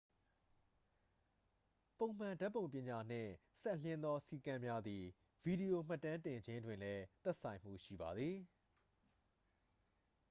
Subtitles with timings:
[1.99, 5.03] ပုံမှန်ဓာတ်ပုံပညာနှင့်စပ်လျဉ်းသောစည်းကမ်းများသည်
[5.43, 8.35] ဗီဒီယိုမှတ်တမ်းတင်ခြင်းတွင်လည်း သက်ဆိုင်မှုရှိပါသည်